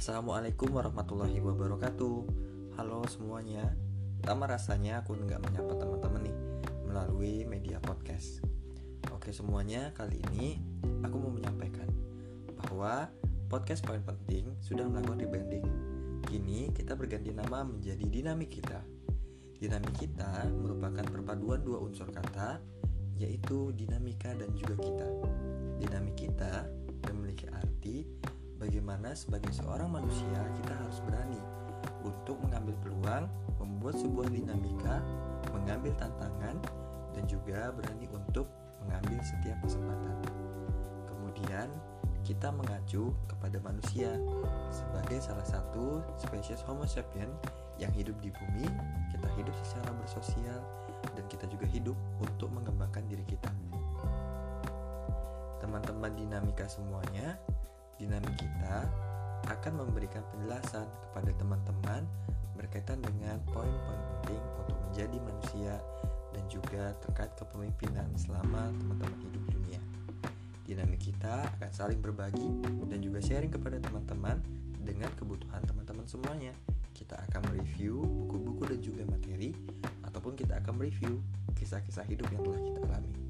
Assalamualaikum 0.00 0.72
warahmatullahi 0.72 1.44
wabarakatuh. 1.44 2.16
Halo 2.80 3.04
semuanya. 3.04 3.76
Lama 4.24 4.48
rasanya 4.48 5.04
aku 5.04 5.12
nggak 5.12 5.44
menyapa 5.44 5.76
teman-teman 5.76 6.24
nih 6.24 6.36
Melalui 6.88 7.44
media 7.44 7.76
podcast. 7.84 8.40
Oke 9.12 9.28
semuanya, 9.28 9.92
kali 9.92 10.24
ini 10.32 10.56
aku 11.04 11.20
mau 11.20 11.28
menyampaikan 11.28 11.84
Bahwa 12.56 13.12
podcast 13.52 13.84
poin 13.84 14.00
penting 14.00 14.56
sudah 14.64 14.88
melakukan 14.88 15.20
rebranding. 15.20 15.68
Kini 16.24 16.72
kita 16.72 16.96
berganti 16.96 17.36
nama 17.36 17.60
menjadi 17.60 18.08
Dinamik 18.08 18.56
Kita. 18.56 18.80
Dinamik 19.60 20.00
kita 20.00 20.48
merupakan 20.48 21.04
perpaduan 21.12 21.60
dua 21.60 21.76
unsur 21.76 22.08
kata 22.08 22.56
Yaitu 23.20 23.76
dinamika 23.76 24.32
dan 24.32 24.48
juga 24.56 24.80
kita 24.80 25.08
sebagai 29.14 29.50
seorang 29.54 29.90
manusia 29.90 30.40
kita 30.62 30.72
harus 30.74 30.98
berani 31.04 31.40
untuk 32.04 32.36
mengambil 32.44 32.74
peluang, 32.84 33.24
membuat 33.60 33.96
sebuah 33.98 34.28
dinamika, 34.32 35.00
mengambil 35.52 35.92
tantangan, 35.96 36.56
dan 37.12 37.24
juga 37.26 37.74
berani 37.74 38.06
untuk 38.12 38.46
mengambil 38.84 39.18
setiap 39.24 39.58
kesempatan. 39.64 40.16
Kemudian, 41.08 41.68
kita 42.24 42.52
mengacu 42.52 43.10
kepada 43.26 43.58
manusia 43.64 44.14
sebagai 44.70 45.18
salah 45.18 45.44
satu 45.44 46.04
spesies 46.20 46.62
Homo 46.68 46.84
sapien 46.84 47.28
yang 47.80 47.90
hidup 47.96 48.14
di 48.20 48.28
bumi, 48.30 48.68
kita 49.10 49.28
hidup 49.40 49.54
secara 49.64 49.90
bersosial, 50.04 50.60
dan 51.16 51.24
kita 51.32 51.48
juga 51.48 51.64
hidup 51.68 51.96
untuk 52.20 52.52
mengembangkan 52.52 53.04
diri 53.08 53.24
kita. 53.24 53.48
Teman-teman 55.60 56.12
dinamika 56.16 56.68
semuanya, 56.68 57.40
dinamik 58.00 58.32
kita 58.40 58.88
akan 59.52 59.84
memberikan 59.84 60.24
penjelasan 60.32 60.88
kepada 60.88 61.30
teman-teman 61.36 62.02
berkaitan 62.56 62.96
dengan 63.04 63.36
poin-poin 63.52 64.00
penting 64.16 64.40
untuk 64.64 64.76
menjadi 64.88 65.18
manusia 65.20 65.74
dan 66.32 66.44
juga 66.48 66.96
terkait 67.04 67.32
kepemimpinan 67.36 68.08
selama 68.16 68.72
teman-teman 68.80 69.16
hidup 69.20 69.44
dunia. 69.52 69.80
Dinamik 70.64 71.00
kita 71.02 71.44
akan 71.60 71.70
saling 71.76 72.00
berbagi 72.00 72.48
dan 72.88 72.98
juga 73.04 73.20
sharing 73.20 73.52
kepada 73.52 73.76
teman-teman 73.84 74.40
dengan 74.80 75.12
kebutuhan 75.20 75.60
teman-teman 75.68 76.08
semuanya. 76.08 76.56
Kita 76.96 77.20
akan 77.28 77.52
mereview 77.52 78.00
buku-buku 78.00 78.64
dan 78.64 78.80
juga 78.80 79.02
materi 79.08 79.52
ataupun 80.04 80.36
kita 80.36 80.60
akan 80.60 80.72
mereview 80.80 81.20
kisah-kisah 81.56 82.04
hidup 82.08 82.28
yang 82.32 82.44
telah 82.44 82.60
kita 82.60 82.80
alami. 82.86 83.29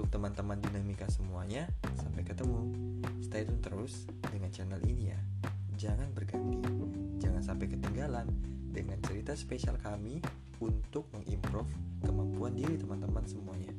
Untuk 0.00 0.16
teman-teman 0.16 0.56
dinamika 0.64 1.04
semuanya, 1.12 1.68
sampai 2.00 2.24
ketemu. 2.24 2.72
Stay 3.20 3.44
tune 3.44 3.60
terus 3.60 4.08
dengan 4.32 4.48
channel 4.48 4.80
ini 4.88 5.12
ya. 5.12 5.20
Jangan 5.76 6.16
berganti, 6.16 6.56
jangan 7.20 7.44
sampai 7.44 7.68
ketinggalan 7.68 8.24
dengan 8.72 8.96
cerita 9.04 9.36
spesial 9.36 9.76
kami 9.76 10.24
untuk 10.56 11.04
mengimprove 11.12 11.68
kemampuan 12.00 12.56
diri 12.56 12.80
teman-teman 12.80 13.28
semuanya. 13.28 13.76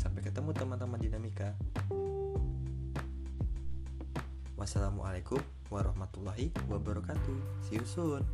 Sampai 0.00 0.24
ketemu 0.24 0.56
teman-teman 0.56 0.96
dinamika. 0.96 1.52
Wassalamualaikum 4.56 5.44
warahmatullahi 5.68 6.48
wabarakatuh. 6.72 7.68
See 7.68 7.76
you 7.76 7.84
soon. 7.84 8.24